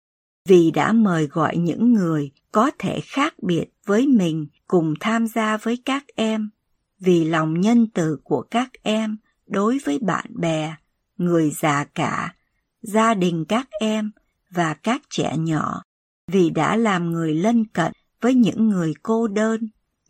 vì 0.49 0.71
đã 0.71 0.93
mời 0.93 1.27
gọi 1.27 1.57
những 1.57 1.93
người 1.93 2.31
có 2.53 2.71
thể 2.79 3.01
khác 3.01 3.35
biệt 3.43 3.67
với 3.87 4.07
mình 4.07 4.47
cùng 4.67 4.95
tham 5.01 5.27
gia 5.27 5.57
với 5.57 5.83
các 5.85 6.05
em, 6.15 6.51
vì 6.99 7.25
lòng 7.25 7.61
nhân 7.61 7.87
từ 7.95 8.19
của 8.25 8.43
các 8.51 8.71
em 8.83 9.17
đối 9.47 9.79
với 9.85 9.99
bạn 9.99 10.27
bè, 10.41 10.75
người 11.17 11.51
già 11.51 11.85
cả, 11.85 12.35
gia 12.83 13.15
đình 13.15 13.45
các 13.49 13.69
em 13.81 14.11
và 14.51 14.75
các 14.75 15.03
trẻ 15.11 15.37
nhỏ, 15.39 15.83
vì 16.27 16.51
đã 16.51 16.77
làm 16.77 17.11
người 17.11 17.35
lân 17.35 17.65
cận 17.67 17.93
với 18.21 18.35
những 18.35 18.69
người 18.69 18.95
cô 19.03 19.29
đơn, 19.29 19.61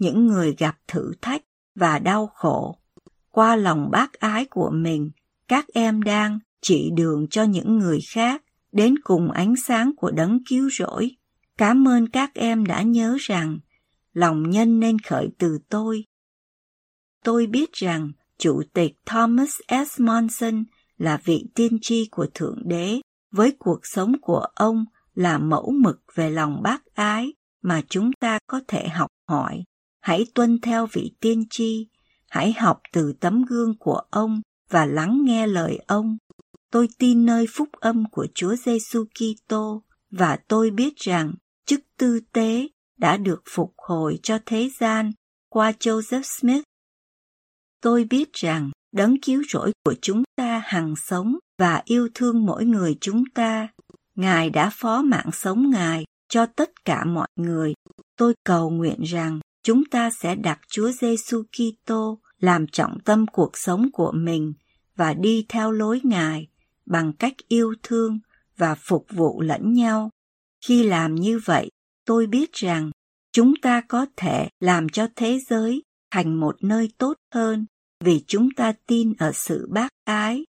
những 0.02 0.26
người 0.26 0.54
gặp 0.59 0.76
thử 0.88 1.12
thách 1.23 1.42
và 1.75 1.99
đau 1.99 2.26
khổ. 2.26 2.78
Qua 3.30 3.56
lòng 3.56 3.90
bác 3.90 4.12
ái 4.12 4.44
của 4.44 4.71
mình, 4.75 5.11
các 5.49 5.66
em 5.75 6.02
đang 6.02 6.38
chỉ 6.61 6.90
đường 6.97 7.26
cho 7.30 7.42
những 7.42 7.78
người 7.78 7.99
khác 8.11 8.42
đến 8.73 8.94
cùng 9.04 9.30
ánh 9.30 9.54
sáng 9.56 9.92
của 9.97 10.11
đấng 10.11 10.38
cứu 10.49 10.71
rỗi. 10.71 11.11
Cảm 11.59 11.88
ơn 11.88 12.09
các 12.09 12.35
em 12.35 12.66
đã 12.66 12.82
nhớ 12.82 13.16
rằng 13.21 13.59
lòng 14.12 14.50
nhân 14.50 14.80
nên 14.80 14.99
khởi 14.99 15.28
từ 15.38 15.59
tôi. 15.68 16.04
Tôi 17.25 17.47
biết 17.47 17.73
rằng 17.73 18.12
Chủ 18.38 18.62
tịch 18.73 18.92
Thomas 19.06 19.61
S. 19.68 20.00
Monson 20.00 20.64
là 20.99 21.21
vị 21.25 21.47
tiên 21.54 21.78
tri 21.80 22.09
của 22.11 22.26
Thượng 22.35 22.62
Đế, 22.64 23.00
với 23.32 23.56
cuộc 23.59 23.80
sống 23.82 24.12
của 24.23 24.47
ông 24.54 24.85
là 25.14 25.38
mẫu 25.38 25.73
mực 25.82 26.00
về 26.14 26.30
lòng 26.30 26.62
bác 26.62 26.94
ái 26.94 27.32
mà 27.62 27.82
chúng 27.88 28.11
ta 28.21 28.38
có 28.47 28.61
thể 28.68 28.88
học 28.88 29.11
hỏi. 29.28 29.64
Hãy 30.02 30.26
tuân 30.35 30.61
theo 30.61 30.87
vị 30.92 31.12
tiên 31.21 31.44
tri, 31.50 31.88
hãy 32.28 32.52
học 32.52 32.80
từ 32.92 33.12
tấm 33.21 33.44
gương 33.49 33.78
của 33.78 34.00
ông 34.11 34.40
và 34.71 34.87
lắng 34.87 35.21
nghe 35.25 35.47
lời 35.47 35.78
ông. 35.87 36.16
Tôi 36.71 36.88
tin 36.99 37.26
nơi 37.26 37.47
phúc 37.54 37.68
âm 37.73 38.04
của 38.11 38.26
Chúa 38.35 38.56
Giêsu 38.56 39.04
Kitô 39.04 39.82
và 40.11 40.38
tôi 40.49 40.71
biết 40.71 40.97
rằng 40.97 41.35
chức 41.66 41.80
tư 41.99 42.21
tế 42.32 42.68
đã 42.99 43.16
được 43.16 43.42
phục 43.50 43.75
hồi 43.76 44.18
cho 44.23 44.38
thế 44.47 44.71
gian 44.80 45.12
qua 45.49 45.73
Joseph 45.80 46.23
Smith. 46.40 46.62
Tôi 47.80 48.04
biết 48.04 48.32
rằng 48.32 48.71
đấng 48.92 49.21
cứu 49.21 49.42
rỗi 49.49 49.73
của 49.85 49.94
chúng 50.02 50.23
ta 50.37 50.62
hằng 50.64 50.94
sống 50.97 51.37
và 51.59 51.82
yêu 51.85 52.09
thương 52.14 52.47
mỗi 52.47 52.64
người 52.64 52.97
chúng 53.00 53.25
ta. 53.35 53.68
Ngài 54.14 54.50
đã 54.50 54.71
phó 54.73 55.02
mạng 55.02 55.30
sống 55.32 55.71
Ngài 55.71 56.04
cho 56.28 56.47
tất 56.47 56.71
cả 56.85 57.04
mọi 57.04 57.28
người. 57.37 57.73
Tôi 58.16 58.35
cầu 58.44 58.71
nguyện 58.71 59.02
rằng 59.02 59.40
chúng 59.62 59.85
ta 59.85 60.11
sẽ 60.11 60.35
đặt 60.35 60.61
Chúa 60.69 60.90
Giêsu 60.90 61.42
Kitô 61.42 62.19
làm 62.38 62.66
trọng 62.66 63.00
tâm 63.04 63.26
cuộc 63.26 63.59
sống 63.59 63.90
của 63.92 64.12
mình 64.14 64.52
và 64.97 65.14
đi 65.14 65.47
theo 65.49 65.71
lối 65.71 66.00
Ngài 66.04 66.49
bằng 66.87 67.12
cách 67.12 67.35
yêu 67.49 67.75
thương 67.83 68.19
và 68.57 68.75
phục 68.75 69.07
vụ 69.11 69.40
lẫn 69.40 69.73
nhau. 69.73 70.11
Khi 70.66 70.83
làm 70.83 71.14
như 71.14 71.40
vậy, 71.45 71.71
tôi 72.04 72.26
biết 72.26 72.52
rằng 72.52 72.91
chúng 73.32 73.54
ta 73.63 73.80
có 73.89 74.06
thể 74.17 74.49
làm 74.60 74.89
cho 74.89 75.06
thế 75.17 75.39
giới 75.50 75.82
thành 76.10 76.41
một 76.41 76.56
nơi 76.60 76.89
tốt 76.99 77.17
hơn 77.34 77.67
vì 78.04 78.25
chúng 78.26 78.49
ta 78.56 78.73
tin 78.86 79.13
ở 79.19 79.32
sự 79.32 79.69
bác 79.71 79.89
ái. 80.04 80.45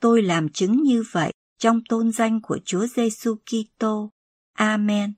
Tôi 0.00 0.22
làm 0.22 0.48
chứng 0.48 0.82
như 0.82 1.04
vậy 1.12 1.32
trong 1.58 1.80
tôn 1.88 2.12
danh 2.12 2.40
của 2.42 2.58
Chúa 2.64 2.86
Giêsu 2.86 3.34
Kitô. 3.34 4.10
Amen. 4.52 5.12